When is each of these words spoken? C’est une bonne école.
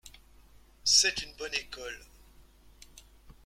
C’est 0.83 1.21
une 1.21 1.33
bonne 1.35 1.53
école. 1.53 2.05